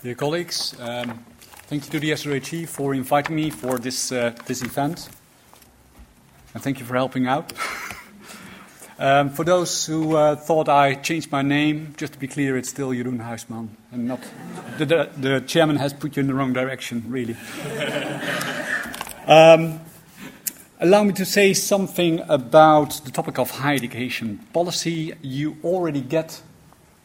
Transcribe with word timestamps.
Dear 0.00 0.16
colleagues, 0.16 0.74
um, 0.80 1.24
thank 1.68 1.84
you 1.84 1.90
to 1.92 2.00
the 2.00 2.10
SRHE 2.10 2.66
for 2.66 2.92
inviting 2.92 3.36
me 3.36 3.50
for 3.50 3.78
this, 3.78 4.10
uh, 4.10 4.34
this 4.46 4.60
event. 4.60 5.08
And 6.54 6.62
thank 6.62 6.80
you 6.80 6.84
for 6.84 6.94
helping 6.94 7.28
out. 7.28 7.52
um, 8.98 9.30
for 9.30 9.44
those 9.44 9.86
who 9.86 10.16
uh, 10.16 10.34
thought 10.34 10.68
I 10.68 10.94
changed 10.96 11.30
my 11.30 11.42
name, 11.42 11.94
just 11.96 12.14
to 12.14 12.18
be 12.18 12.26
clear, 12.26 12.56
it's 12.56 12.68
still 12.68 12.88
Jeroen 12.88 13.20
Huisman. 13.20 13.68
And 13.92 14.08
not, 14.08 14.20
the, 14.78 14.86
the, 14.86 15.10
the 15.16 15.40
chairman 15.42 15.76
has 15.76 15.92
put 15.92 16.16
you 16.16 16.20
in 16.22 16.26
the 16.26 16.34
wrong 16.34 16.52
direction, 16.52 17.04
really. 17.06 17.36
um, 19.28 19.78
allow 20.80 21.04
me 21.04 21.12
to 21.12 21.24
say 21.24 21.54
something 21.54 22.18
about 22.28 23.02
the 23.04 23.12
topic 23.12 23.38
of 23.38 23.52
higher 23.52 23.76
education 23.76 24.40
policy. 24.52 25.14
You 25.22 25.58
already 25.62 26.00
get 26.00 26.42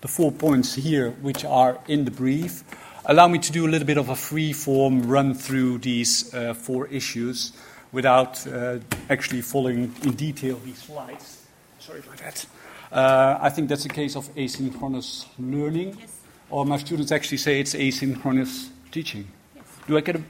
the 0.01 0.07
four 0.07 0.31
points 0.31 0.75
here, 0.75 1.11
which 1.21 1.43
are 1.45 1.79
in 1.87 2.05
the 2.05 2.11
brief. 2.11 2.63
Allow 3.05 3.27
me 3.27 3.39
to 3.39 3.51
do 3.51 3.65
a 3.65 3.69
little 3.69 3.87
bit 3.87 3.97
of 3.97 4.09
a 4.09 4.15
free 4.15 4.53
form 4.53 5.03
run 5.07 5.33
through 5.33 5.79
these 5.79 6.33
uh, 6.33 6.53
four 6.53 6.87
issues 6.87 7.53
without 7.91 8.45
uh, 8.47 8.79
actually 9.09 9.41
following 9.41 9.93
in 10.03 10.11
detail 10.11 10.59
these 10.65 10.83
slides. 10.83 11.45
Sorry 11.79 11.99
about 11.99 12.17
that. 12.17 12.45
Uh, 12.91 13.37
I 13.41 13.49
think 13.49 13.69
that's 13.69 13.85
a 13.85 13.89
case 13.89 14.15
of 14.15 14.33
asynchronous 14.35 15.25
learning, 15.39 15.97
yes. 15.99 16.19
or 16.49 16.65
my 16.65 16.77
students 16.77 17.11
actually 17.11 17.37
say 17.37 17.59
it's 17.59 17.73
asynchronous 17.73 18.69
teaching. 18.91 19.27
Yes. 19.55 19.65
Do 19.87 19.97
I 19.97 20.01
get 20.01 20.15
a. 20.17 20.21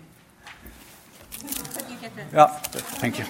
Yeah, 2.33 2.47
thank 2.47 3.19
you. 3.19 3.25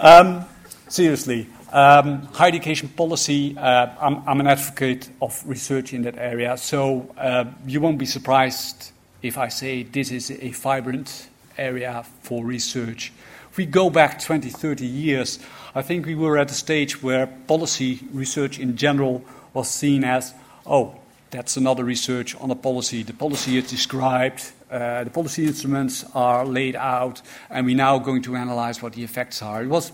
Um, 0.00 0.44
seriously, 0.88 1.46
um, 1.72 2.22
higher 2.32 2.48
education 2.48 2.88
policy, 2.88 3.56
uh, 3.58 3.88
I'm, 4.00 4.22
I'm, 4.28 4.40
an 4.40 4.46
advocate 4.46 5.08
of 5.20 5.42
research 5.46 5.92
in 5.92 6.02
that 6.02 6.16
area, 6.16 6.56
so 6.56 7.12
uh, 7.18 7.44
you 7.66 7.80
won't 7.80 7.98
be 7.98 8.06
surprised 8.06 8.92
if 9.22 9.36
I 9.36 9.48
say 9.48 9.82
this 9.82 10.10
is 10.10 10.30
a 10.30 10.50
vibrant 10.50 11.28
area 11.58 12.04
for 12.22 12.44
research. 12.44 13.12
If 13.50 13.56
we 13.56 13.66
go 13.66 13.90
back 13.90 14.20
20, 14.20 14.50
30 14.50 14.86
years, 14.86 15.38
I 15.74 15.82
think 15.82 16.06
we 16.06 16.14
were 16.14 16.38
at 16.38 16.50
a 16.50 16.54
stage 16.54 17.02
where 17.02 17.26
policy 17.26 18.00
research 18.12 18.58
in 18.58 18.76
general 18.76 19.24
was 19.52 19.70
seen 19.70 20.04
as, 20.04 20.34
oh, 20.66 20.96
that's 21.30 21.56
another 21.56 21.84
research 21.84 22.36
on 22.36 22.50
a 22.50 22.54
policy. 22.54 23.02
The 23.02 23.12
policy 23.12 23.58
is 23.58 23.68
described, 23.68 24.52
uh, 24.70 25.04
the 25.04 25.10
policy 25.10 25.46
instruments 25.46 26.04
are 26.14 26.44
laid 26.44 26.76
out, 26.76 27.22
and 27.50 27.66
we're 27.66 27.76
now 27.76 27.98
going 27.98 28.22
to 28.22 28.36
analyze 28.36 28.82
what 28.82 28.92
the 28.92 29.02
effects 29.02 29.42
are. 29.42 29.62
It 29.62 29.68
was 29.68 29.90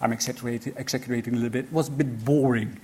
I'm 0.00 0.12
exaggerating, 0.12 0.74
a 0.76 1.36
little 1.36 1.50
bit, 1.50 1.72
was 1.72 1.88
a 1.88 1.92
bit 1.92 2.24
boring. 2.24 2.78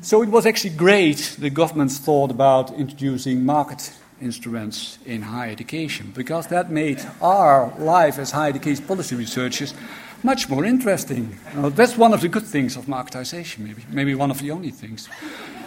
So 0.00 0.22
it 0.22 0.28
was 0.28 0.46
actually 0.46 0.70
great 0.70 1.36
the 1.38 1.50
governments 1.50 1.98
thought 1.98 2.30
about 2.30 2.72
introducing 2.74 3.44
market 3.44 3.92
instruments 4.20 4.98
in 5.04 5.22
higher 5.22 5.50
education 5.50 6.12
because 6.14 6.46
that 6.48 6.70
made 6.70 7.04
our 7.20 7.72
life 7.78 8.18
as 8.18 8.30
higher 8.30 8.48
education 8.48 8.84
policy 8.84 9.14
researchers 9.14 9.74
much 10.22 10.48
more 10.48 10.64
interesting. 10.64 11.38
that's 11.74 11.96
one 11.96 12.12
of 12.14 12.20
the 12.20 12.28
good 12.28 12.44
things 12.44 12.76
of 12.76 12.86
marketization, 12.86 13.58
maybe, 13.58 13.84
maybe 13.90 14.14
one 14.14 14.30
of 14.30 14.38
the 14.40 14.50
only 14.50 14.70
things. 14.70 15.08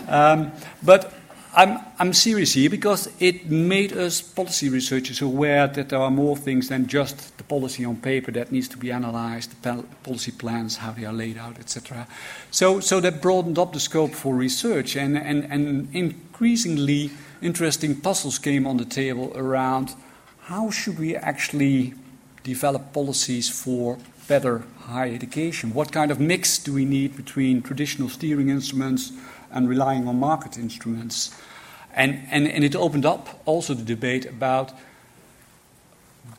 Um, 0.07 0.51
but 0.81 1.13
I'm, 1.59 1.77
I'm 1.99 2.13
serious 2.13 2.53
here 2.53 2.69
because 2.69 3.09
it 3.19 3.49
made 3.49 3.91
us 3.91 4.21
policy 4.21 4.69
researchers 4.69 5.21
aware 5.21 5.67
that 5.67 5.89
there 5.89 5.99
are 5.99 6.09
more 6.09 6.37
things 6.37 6.69
than 6.69 6.87
just 6.87 7.37
the 7.37 7.43
policy 7.43 7.83
on 7.83 7.97
paper 7.97 8.31
that 8.31 8.49
needs 8.49 8.69
to 8.69 8.77
be 8.77 8.93
analyzed, 8.93 9.61
the 9.61 9.83
policy 10.03 10.31
plans, 10.31 10.77
how 10.77 10.91
they 10.91 11.03
are 11.03 11.11
laid 11.11 11.37
out, 11.37 11.59
etc. 11.59 12.07
So, 12.49 12.79
so 12.79 13.01
that 13.01 13.21
broadened 13.21 13.59
up 13.59 13.73
the 13.73 13.79
scope 13.81 14.11
for 14.11 14.35
research, 14.35 14.95
and, 14.95 15.17
and, 15.17 15.43
and 15.51 15.93
increasingly 15.93 17.11
interesting 17.41 17.99
puzzles 17.99 18.39
came 18.39 18.65
on 18.65 18.77
the 18.77 18.85
table 18.85 19.33
around 19.35 19.95
how 20.43 20.71
should 20.71 20.97
we 20.97 21.13
actually 21.17 21.93
develop 22.41 22.93
policies 22.93 23.49
for 23.49 23.97
better 24.29 24.63
higher 24.77 25.13
education? 25.13 25.73
What 25.73 25.91
kind 25.91 26.09
of 26.09 26.21
mix 26.21 26.57
do 26.57 26.71
we 26.71 26.85
need 26.85 27.17
between 27.17 27.61
traditional 27.61 28.07
steering 28.07 28.47
instruments? 28.47 29.11
And 29.51 29.69
relying 29.69 30.07
on 30.07 30.19
market 30.19 30.57
instruments. 30.57 31.35
And, 31.93 32.27
and, 32.31 32.47
and 32.47 32.63
it 32.63 32.75
opened 32.75 33.05
up 33.05 33.41
also 33.45 33.73
the 33.73 33.83
debate 33.83 34.25
about 34.25 34.71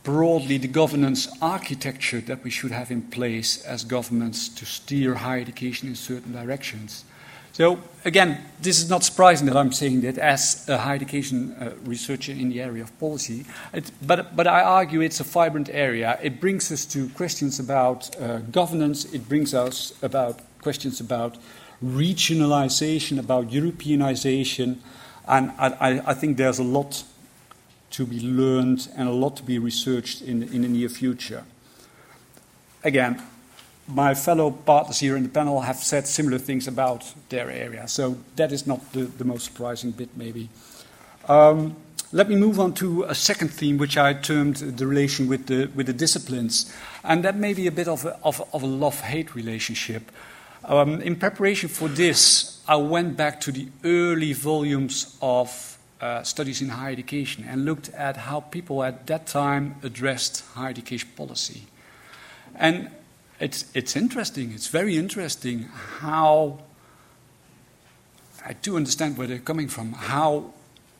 broadly 0.02 0.56
the 0.56 0.68
governance 0.68 1.28
architecture 1.42 2.20
that 2.20 2.42
we 2.44 2.50
should 2.50 2.70
have 2.70 2.90
in 2.90 3.02
place 3.02 3.62
as 3.64 3.84
governments 3.84 4.48
to 4.48 4.64
steer 4.64 5.14
higher 5.14 5.40
education 5.40 5.88
in 5.88 5.94
certain 5.94 6.32
directions. 6.32 7.04
So, 7.52 7.80
again, 8.04 8.38
this 8.62 8.80
is 8.80 8.88
not 8.88 9.02
surprising 9.02 9.46
that 9.48 9.56
I'm 9.56 9.72
saying 9.72 10.02
that 10.02 10.18
as 10.18 10.68
a 10.68 10.78
higher 10.78 10.94
education 10.94 11.54
uh, 11.60 11.72
researcher 11.84 12.32
in 12.32 12.48
the 12.48 12.62
area 12.62 12.82
of 12.82 12.98
policy, 13.00 13.44
it, 13.74 13.90
but, 14.00 14.36
but 14.36 14.46
I 14.46 14.62
argue 14.62 15.00
it's 15.00 15.20
a 15.20 15.24
vibrant 15.24 15.68
area. 15.70 16.18
It 16.22 16.40
brings 16.40 16.70
us 16.70 16.86
to 16.86 17.08
questions 17.10 17.58
about 17.58 18.16
uh, 18.18 18.38
governance, 18.50 19.04
it 19.12 19.28
brings 19.28 19.52
us 19.52 19.92
about 20.00 20.40
questions 20.62 21.00
about 21.00 21.36
regionalization, 21.84 23.18
about 23.18 23.50
Europeanization, 23.50 24.78
and 25.26 25.52
I, 25.58 26.02
I, 26.06 26.14
think 26.14 26.36
there's 26.36 26.58
a 26.58 26.64
lot 26.64 27.04
to 27.90 28.06
be 28.06 28.20
learned 28.20 28.88
and 28.96 29.08
a 29.08 29.12
lot 29.12 29.36
to 29.36 29.42
be 29.42 29.58
researched 29.58 30.22
in, 30.22 30.42
in 30.42 30.62
the 30.62 30.68
near 30.68 30.88
future. 30.88 31.44
Again, 32.82 33.22
my 33.86 34.14
fellow 34.14 34.50
partners 34.50 35.00
here 35.00 35.16
in 35.16 35.22
the 35.22 35.28
panel 35.28 35.60
have 35.60 35.76
said 35.76 36.06
similar 36.06 36.38
things 36.38 36.68
about 36.68 37.12
their 37.28 37.50
area, 37.50 37.88
so 37.88 38.18
that 38.36 38.52
is 38.52 38.66
not 38.66 38.92
the, 38.92 39.02
the 39.02 39.24
most 39.24 39.44
surprising 39.44 39.90
bit, 39.90 40.16
maybe. 40.16 40.48
Um, 41.28 41.76
let 42.12 42.28
me 42.28 42.34
move 42.34 42.58
on 42.58 42.74
to 42.74 43.04
a 43.04 43.14
second 43.14 43.48
theme, 43.48 43.78
which 43.78 43.96
I 43.96 44.14
termed 44.14 44.56
the 44.56 44.86
relation 44.86 45.28
with 45.28 45.46
the, 45.46 45.70
with 45.74 45.86
the 45.86 45.92
disciplines. 45.92 46.72
And 47.04 47.24
that 47.24 47.36
may 47.36 47.54
be 47.54 47.68
a 47.68 47.72
bit 47.72 47.86
of 47.86 48.04
a, 48.04 48.18
of, 48.24 48.42
of 48.52 48.64
a 48.64 48.66
love 48.66 49.00
hate 49.00 49.34
relationship. 49.36 50.10
Um, 50.70 51.02
in 51.02 51.16
preparation 51.16 51.68
for 51.68 51.88
this, 51.88 52.62
I 52.68 52.76
went 52.76 53.16
back 53.16 53.40
to 53.40 53.50
the 53.50 53.66
early 53.82 54.32
volumes 54.32 55.18
of 55.20 55.76
uh, 56.00 56.22
studies 56.22 56.62
in 56.62 56.68
higher 56.68 56.92
education 56.92 57.44
and 57.44 57.64
looked 57.64 57.88
at 57.88 58.16
how 58.16 58.38
people 58.38 58.84
at 58.84 59.04
that 59.08 59.26
time 59.26 59.74
addressed 59.82 60.44
higher 60.54 60.70
education 60.70 61.08
policy. 61.16 61.62
And 62.54 62.88
it's, 63.40 63.64
it's 63.74 63.96
interesting, 63.96 64.52
it's 64.52 64.68
very 64.68 64.96
interesting 64.96 65.62
how, 65.98 66.60
I 68.46 68.52
do 68.52 68.76
understand 68.76 69.18
where 69.18 69.26
they're 69.26 69.40
coming 69.40 69.66
from, 69.66 69.92
how 69.94 70.52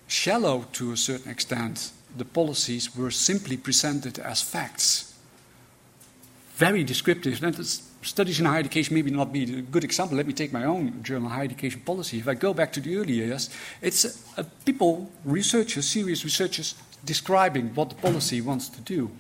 shallow 0.09 0.67
to 0.73 0.91
a 0.91 0.97
certain 0.97 1.31
extent 1.31 1.93
the 2.17 2.25
policies 2.25 2.97
were 2.97 3.13
simply 3.13 3.57
presented 3.57 4.19
as 4.19 4.43
facts. 4.43 5.15
Very 6.57 6.83
descriptive 6.83 7.41
studies 8.03 8.41
in 8.41 8.47
higher 8.47 8.61
education 8.61 8.95
maybe 8.95 9.11
not 9.11 9.33
be 9.33 9.43
a 9.59 9.63
good 9.63 9.85
example. 9.85 10.17
Let 10.17 10.27
me 10.27 10.33
take 10.33 10.53
my 10.53 10.65
own 10.65 11.03
journal, 11.03 11.29
Higher 11.29 11.45
Education 11.45 11.83
Policy. 11.83 12.19
If 12.19 12.29
I 12.29 12.35
go 12.35 12.55
back 12.55 12.73
to 12.75 12.81
the 12.81 12.97
early 12.97 13.15
years, 13.15 13.51
it's 13.83 14.05
uh, 14.39 14.45
people, 14.65 15.11
researchers, 15.25 15.87
serious 15.87 16.25
researchers, 16.25 16.75
describing 17.05 17.75
what 17.75 17.91
the 17.91 17.97
policy 17.97 18.41
wants 18.41 18.69
to 18.69 18.81
do. 18.81 19.11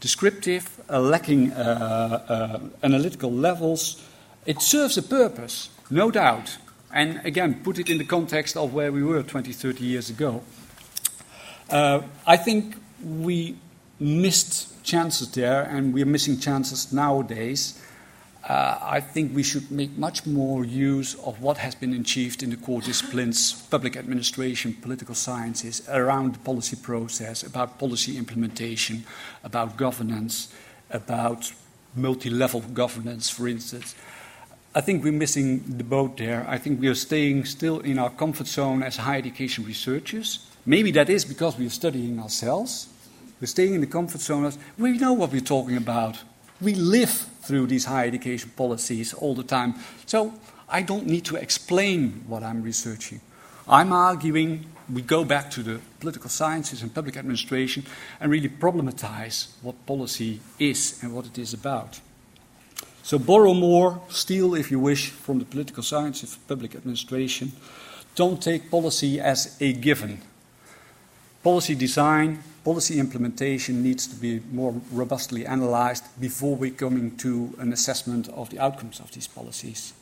Descriptive, 0.00 0.80
uh, 0.90 1.00
lacking 1.00 1.52
uh, 1.52 2.24
uh 2.28 2.60
analytical 2.82 3.30
levels. 3.30 4.02
It 4.44 4.60
serves 4.60 4.98
a 4.98 5.02
purpose, 5.02 5.70
no 5.90 6.10
doubt. 6.10 6.58
And 6.92 7.24
again, 7.24 7.62
put 7.62 7.78
it 7.78 7.88
in 7.88 7.98
the 7.98 8.04
context 8.04 8.56
of 8.56 8.74
where 8.74 8.92
we 8.92 9.02
were 9.02 9.22
20, 9.22 9.52
30 9.52 9.84
years 9.84 10.10
ago. 10.10 10.42
Uh, 11.70 12.02
I 12.26 12.36
think 12.36 12.76
we 13.02 13.56
missed 13.98 14.84
chances 14.84 15.30
there, 15.30 15.62
and 15.62 15.94
we're 15.94 16.04
missing 16.04 16.38
chances 16.38 16.92
nowadays 16.92 17.80
Uh, 18.48 18.76
I 18.82 19.00
think 19.00 19.34
we 19.34 19.44
should 19.44 19.70
make 19.70 19.96
much 19.96 20.26
more 20.26 20.64
use 20.64 21.14
of 21.14 21.40
what 21.40 21.58
has 21.58 21.76
been 21.76 21.94
achieved 21.94 22.42
in 22.42 22.50
the 22.50 22.56
core 22.56 22.80
disciplines, 22.80 23.52
public 23.70 23.96
administration, 23.96 24.74
political 24.74 25.14
sciences, 25.14 25.88
around 25.88 26.34
the 26.34 26.38
policy 26.40 26.76
process, 26.76 27.44
about 27.44 27.78
policy 27.78 28.16
implementation, 28.16 29.04
about 29.44 29.76
governance, 29.76 30.52
about 30.90 31.52
multi 31.94 32.30
level 32.30 32.60
governance, 32.60 33.30
for 33.30 33.46
instance. 33.46 33.94
I 34.74 34.80
think 34.80 35.04
we're 35.04 35.12
missing 35.12 35.62
the 35.76 35.84
boat 35.84 36.16
there. 36.16 36.44
I 36.48 36.58
think 36.58 36.80
we 36.80 36.88
are 36.88 36.94
staying 36.94 37.44
still 37.44 37.78
in 37.80 37.98
our 37.98 38.10
comfort 38.10 38.48
zone 38.48 38.82
as 38.82 38.96
higher 38.96 39.18
education 39.18 39.64
researchers. 39.64 40.48
Maybe 40.66 40.90
that 40.92 41.10
is 41.10 41.24
because 41.24 41.58
we 41.58 41.66
are 41.66 41.70
studying 41.70 42.18
ourselves. 42.18 42.88
We're 43.40 43.46
staying 43.46 43.74
in 43.74 43.80
the 43.82 43.86
comfort 43.86 44.20
zone. 44.20 44.52
We 44.78 44.98
know 44.98 45.12
what 45.12 45.30
we're 45.30 45.40
talking 45.40 45.76
about. 45.76 46.18
We 46.62 46.74
live 46.74 47.10
through 47.42 47.66
these 47.66 47.84
higher 47.84 48.06
education 48.06 48.52
policies 48.56 49.12
all 49.12 49.34
the 49.34 49.42
time. 49.42 49.74
So 50.06 50.32
I 50.68 50.82
don't 50.82 51.06
need 51.06 51.24
to 51.26 51.36
explain 51.36 52.24
what 52.26 52.42
I'm 52.42 52.62
researching. 52.62 53.20
I'm 53.68 53.92
arguing 53.92 54.66
we 54.92 55.02
go 55.02 55.24
back 55.24 55.50
to 55.52 55.62
the 55.62 55.80
political 56.00 56.28
sciences 56.28 56.82
and 56.82 56.94
public 56.94 57.16
administration 57.16 57.84
and 58.20 58.30
really 58.30 58.48
problematize 58.48 59.48
what 59.62 59.86
policy 59.86 60.40
is 60.58 60.98
and 61.02 61.14
what 61.14 61.26
it 61.26 61.38
is 61.38 61.54
about. 61.54 62.00
So 63.02 63.18
borrow 63.18 63.54
more, 63.54 64.00
steal 64.08 64.54
if 64.54 64.70
you 64.70 64.78
wish, 64.78 65.10
from 65.10 65.38
the 65.38 65.44
political 65.44 65.82
sciences, 65.82 66.38
public 66.46 66.74
administration. 66.74 67.52
Don't 68.14 68.42
take 68.42 68.70
policy 68.70 69.18
as 69.20 69.56
a 69.60 69.72
given. 69.72 70.20
Policy 71.42 71.74
design, 71.74 72.42
policy 72.64 72.98
implementation 72.98 73.82
needs 73.82 74.06
to 74.06 74.14
be 74.14 74.40
more 74.52 74.74
robustly 74.92 75.46
analyzed 75.46 76.04
before 76.20 76.56
we 76.56 76.70
come 76.70 77.10
to 77.16 77.54
an 77.58 77.72
assessment 77.72 78.28
of 78.28 78.50
the 78.50 78.58
outcomes 78.58 79.00
of 79.00 79.10
these 79.12 79.26
policies. 79.26 79.92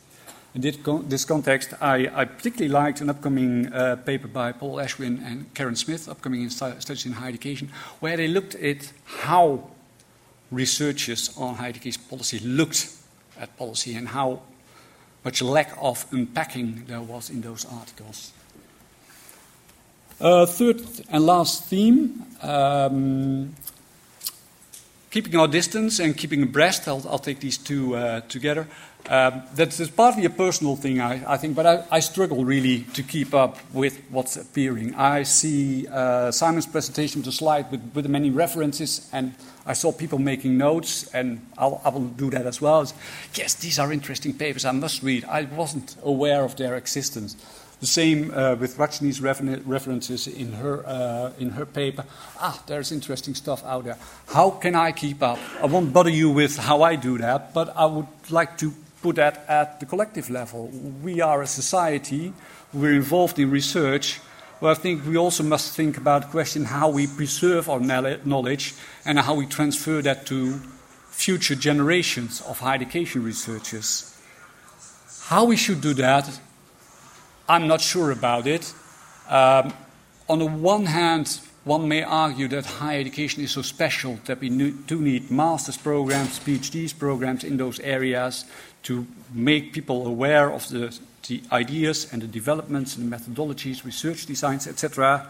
In 0.53 0.63
this 1.09 1.25
context, 1.25 1.75
I, 1.81 2.11
I 2.13 2.25
particularly 2.25 2.73
liked 2.73 3.01
an 3.01 3.09
upcoming 3.09 3.73
uh, 3.73 3.97
paper 3.97 4.27
by 4.27 4.51
Paul 4.51 4.77
Ashwin 4.77 5.25
and 5.25 5.55
Karen 5.55 5.77
Smith, 5.77 6.09
upcoming 6.09 6.43
in 6.43 6.51
Studies 6.51 7.07
in 7.07 7.13
Higher 7.13 7.29
Education, 7.29 7.71
where 8.01 8.17
they 8.17 8.27
looked 8.27 8.57
at 8.57 8.93
how 9.05 9.71
researchers 10.51 11.37
on 11.39 11.55
higher 11.55 11.69
education 11.69 12.03
policy 12.11 12.41
looked 12.41 12.93
at 13.39 13.57
policy 13.57 13.95
and 13.95 14.09
how 14.09 14.43
much 15.25 15.41
lack 15.41 15.73
of 15.81 16.05
unpacking 16.11 16.85
there 16.87 17.01
was 17.01 17.31
in 17.31 17.43
those 17.43 17.65
articles. 17.67 18.33
Uh, 20.20 20.44
third 20.44 20.82
and 21.08 21.25
last 21.25 21.64
theme 21.64 22.26
um, 22.43 23.55
keeping 25.11 25.34
our 25.34 25.49
distance 25.49 25.99
and 25.99 26.14
keeping 26.14 26.43
abreast. 26.43 26.87
I'll, 26.87 27.02
I'll 27.08 27.19
take 27.19 27.40
these 27.40 27.56
two 27.56 27.96
uh, 27.96 28.20
together. 28.28 28.69
Um, 29.08 29.43
that's, 29.55 29.88
partly 29.88 30.26
a 30.26 30.31
personal 30.31 30.76
thing, 30.76 31.00
I, 31.00 31.32
I 31.32 31.38
think, 31.38 31.56
but 31.56 31.64
I, 31.64 31.84
I, 31.90 32.00
struggle 32.00 32.44
really 32.44 32.82
to 32.93 33.02
keep 33.02 33.32
up 33.32 33.56
with 33.72 33.99
what's 34.11 34.37
appearing. 34.37 34.94
I 34.94 35.22
see 35.22 35.88
uh, 35.88 36.31
Simon's 36.31 36.67
presentation, 36.67 37.22
the 37.22 37.32
slide 37.32 37.70
with, 37.70 37.81
with 37.94 38.06
many 38.06 38.28
references, 38.28 39.08
and 39.11 39.34
I 39.64 39.72
saw 39.72 39.90
people 39.90 40.19
making 40.19 40.58
notes, 40.58 41.08
and 41.14 41.40
I'll, 41.56 41.81
I 41.82 41.88
will 41.88 42.08
do 42.08 42.28
that 42.28 42.44
as 42.44 42.61
well. 42.61 42.87
Yes, 43.34 43.55
these 43.55 43.78
are 43.78 43.90
interesting 43.90 44.34
papers, 44.34 44.67
I 44.67 44.72
must 44.72 45.02
read. 45.02 45.25
I 45.25 45.44
wasn't 45.44 45.96
aware 46.02 46.44
of 46.44 46.56
their 46.56 46.76
existence. 46.76 47.37
The 47.81 47.87
same 47.87 48.31
uh, 48.31 48.56
with 48.56 48.77
Rajani's 48.77 49.23
references 49.23 50.27
in 50.27 50.53
her, 50.53 50.87
uh, 50.87 51.32
in 51.38 51.50
her 51.50 51.65
paper. 51.65 52.05
Ah, 52.38 52.62
there's 52.67 52.93
interesting 52.93 53.35
stuff 53.35 53.65
out 53.65 53.85
there. 53.85 53.97
How 54.29 54.50
can 54.50 54.75
I 54.75 54.93
keep 54.93 55.23
up? 55.23 55.38
I 55.62 55.67
won't 55.67 55.93
bother 55.93 56.11
you 56.11 56.31
with 56.31 56.59
how 56.59 56.82
I 56.82 56.97
do 56.97 57.17
that, 57.19 57.55
but 57.55 57.75
I 57.75 57.87
would 57.87 58.06
like 58.29 58.59
to 58.59 58.75
put 59.03 59.17
that 59.17 59.44
at 59.49 59.81
the 59.81 59.87
collective 59.87 60.29
level. 60.29 60.69
We 61.03 61.23
are 61.23 61.41
a 61.41 61.47
society, 61.47 62.35
we're 62.73 62.94
involved 62.94 63.38
in 63.38 63.50
research, 63.50 64.21
but 64.61 64.77
I 64.77 64.81
think 64.81 65.06
we 65.06 65.17
also 65.17 65.43
must 65.43 65.75
think 65.75 65.97
about 65.97 66.23
the 66.23 66.29
question 66.29 66.67
how 66.67 66.91
we 66.91 67.06
preserve 67.06 67.71
our 67.71 67.81
knowledge 67.81 68.75
and 69.06 69.19
how 69.19 69.35
we 69.35 69.47
transfer 69.47 70.03
that 70.03 70.27
to 70.27 70.61
future 71.09 71.55
generations 71.55 72.43
of 72.43 72.61
higher 72.61 72.75
education 72.75 73.25
researchers. 73.25 74.06
How 75.25 75.44
we 75.44 75.56
should 75.56 75.81
do 75.81 75.94
that 75.94 76.41
I'm 77.50 77.67
not 77.67 77.81
sure 77.81 78.12
about 78.12 78.47
it. 78.47 78.73
Um, 79.29 79.75
on 80.29 80.38
the 80.38 80.47
one 80.47 80.87
hand, 80.87 81.41
one 81.64 81.88
may 81.88 82.05
argue 82.05 82.47
that 82.47 82.64
higher 82.64 83.00
education 83.00 83.43
is 83.43 83.50
so 83.50 83.62
special 83.62 84.20
that 84.26 84.38
we 84.38 84.50
do 84.87 85.00
need 85.00 85.32
master's 85.32 85.76
programs, 85.76 86.38
PhDs 86.38 86.97
programs 86.97 87.43
in 87.43 87.56
those 87.56 87.81
areas 87.81 88.44
to 88.85 89.05
make 89.35 89.73
people 89.73 90.06
aware 90.06 90.52
of 90.52 90.69
the, 90.69 90.97
the 91.26 91.43
ideas 91.50 92.12
and 92.12 92.23
the 92.23 92.29
developments 92.29 92.97
and 92.97 93.11
the 93.11 93.17
methodologies, 93.17 93.85
research 93.85 94.26
designs, 94.26 94.69
etc. 94.69 95.29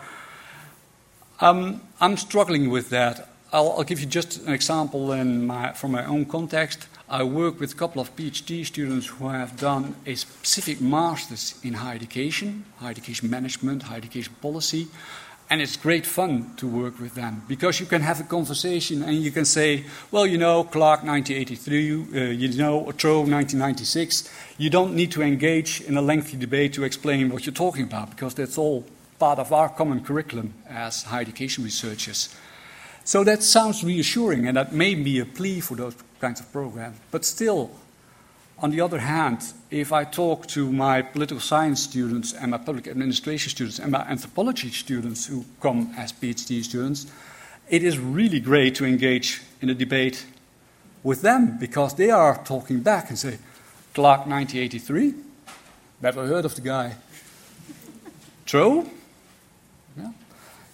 Um, 1.41 1.81
I'm 2.03 2.19
struggling 2.19 2.69
with 2.69 2.91
that. 2.91 3.31
I'll, 3.51 3.71
I'll, 3.71 3.85
give 3.85 3.99
you 3.99 4.07
just 4.07 4.47
an 4.47 4.53
example 4.53 5.17
my, 5.25 5.73
from 5.73 5.93
my 5.93 6.05
own 6.05 6.27
context. 6.27 6.87
I 7.13 7.25
work 7.25 7.59
with 7.59 7.73
a 7.73 7.75
couple 7.75 8.01
of 8.01 8.15
PhD 8.15 8.65
students 8.65 9.09
who 9.09 9.27
have 9.27 9.59
done 9.59 9.97
a 10.07 10.15
specific 10.15 10.81
master's 10.81 11.59
in 11.65 11.75
higher 11.75 11.97
education, 11.97 12.65
higher 12.79 12.93
education 12.93 13.29
management, 13.29 13.83
higher 13.83 13.99
education 13.99 14.33
policy, 14.41 14.87
and 15.51 15.61
it's 15.61 15.77
great 15.77 16.07
fun 16.07 16.55
to 16.59 16.69
work 16.69 17.01
with 17.01 17.17
them 17.17 17.43
because 17.49 17.81
you 17.81 17.87
can 17.87 18.03
have 18.03 18.21
a 18.21 18.23
conversation 18.23 19.03
and 19.03 19.17
you 19.17 19.33
can 19.33 19.45
say, 19.45 19.87
well, 20.13 20.25
you 20.25 20.39
know, 20.39 20.63
Clark 20.63 21.03
1983, 21.03 21.91
uh, 21.91 22.31
you 22.31 22.57
know, 22.57 22.87
Otro 22.87 23.23
1996. 23.23 24.31
You 24.59 24.71
don't 24.71 24.95
need 24.95 25.11
to 25.11 25.23
engage 25.23 25.81
in 25.81 25.97
a 25.97 26.03
lengthy 26.03 26.37
debate 26.37 26.75
to 26.75 26.85
explain 26.85 27.31
what 27.31 27.45
you're 27.45 27.53
talking 27.53 27.83
about 27.83 28.11
because 28.11 28.35
that's 28.35 28.57
all 28.57 28.85
part 29.19 29.41
of 29.41 29.53
our 29.53 29.69
common 29.69 30.05
curriculum 30.05 30.55
as 30.69 31.03
higher 31.03 31.23
education 31.23 31.65
researchers. 31.65 32.33
So 33.03 33.25
that 33.25 33.43
sounds 33.43 33.83
reassuring, 33.83 34.47
and 34.47 34.57
that 34.57 34.73
may 34.73 34.95
be 34.95 35.19
a 35.19 35.25
plea 35.25 35.59
for 35.59 35.75
those 35.75 35.97
kinds 36.21 36.41
of 36.41 36.53
programs. 36.53 36.99
But 37.11 37.25
still, 37.25 37.71
on 38.59 38.71
the 38.71 38.81
other 38.81 38.99
hand, 38.99 39.53
if 39.71 39.93
I 39.93 40.05
talk 40.05 40.47
to 40.49 40.71
my 40.71 41.03
political 41.03 41.41
science 41.41 41.83
students 41.83 42.33
and 42.35 42.51
my 42.51 42.59
public 42.59 42.87
administration 42.87 43.51
students 43.51 43.79
and 43.79 43.93
my 43.93 44.03
anthropology 44.03 44.71
students 44.71 45.27
who 45.27 45.45
come 45.61 45.95
as 45.97 46.13
PhD 46.13 46.63
students, 46.63 47.07
it 47.71 47.83
is 47.83 47.99
really 47.99 48.41
great 48.41 48.75
to 48.75 48.85
engage 48.85 49.41
in 49.63 49.71
a 49.71 49.75
debate 49.75 50.27
with 51.03 51.23
them 51.23 51.57
because 51.59 51.95
they 51.95 52.11
are 52.11 52.43
talking 52.45 52.81
back 52.81 53.09
and 53.09 53.19
say, 53.19 53.39
Clark 53.95 54.27
1983, 54.27 55.15
never 56.03 56.27
heard 56.27 56.45
of 56.45 56.55
the 56.55 56.61
guy. 56.61 56.97
True? 58.45 58.89
Yeah. 59.97 60.13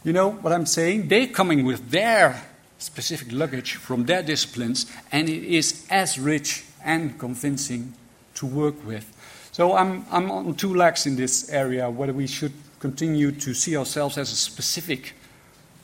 You 0.02 0.12
know 0.12 0.30
what 0.30 0.52
I'm 0.52 0.66
saying? 0.66 1.08
They're 1.08 1.28
coming 1.28 1.64
with 1.64 1.90
their 1.90 2.42
specific 2.78 3.28
luggage 3.32 3.74
from 3.76 4.04
their 4.04 4.22
disciplines, 4.22 4.86
and 5.12 5.28
it 5.28 5.44
is 5.44 5.86
as 5.90 6.18
rich 6.18 6.64
and 6.84 7.18
convincing 7.18 7.94
to 8.34 8.46
work 8.46 8.84
with. 8.86 9.12
So 9.52 9.74
I'm, 9.74 10.04
I'm 10.10 10.30
on 10.30 10.54
two 10.54 10.74
legs 10.74 11.06
in 11.06 11.16
this 11.16 11.50
area 11.50 11.88
whether 11.88 12.12
we 12.12 12.26
should 12.26 12.52
continue 12.78 13.32
to 13.32 13.54
see 13.54 13.76
ourselves 13.76 14.18
as 14.18 14.30
a 14.30 14.36
specific 14.36 15.14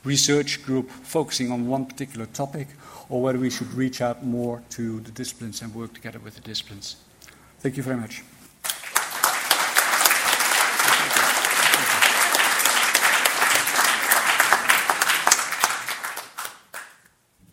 research 0.05 0.62
group 0.62 0.91
focusing 0.91 1.50
on 1.50 1.67
one 1.67 1.87
particular 1.87 2.27
topic, 2.27 2.69
or 3.09 3.23
whether 3.23 3.39
we 3.39 3.50
should 3.50 3.73
reach 3.75 4.00
out 4.00 4.25
more 4.25 4.62
to 4.71 5.00
the 5.00 5.11
disciplines 5.11 5.62
and 5.62 5.75
work 5.75 5.94
together 5.94 6.19
with 6.19 6.35
the 6.35 6.41
disciplines. 6.41 6.97
Thank 7.61 7.77
you 7.77 7.83
very 7.83 7.97
much. 7.97 8.23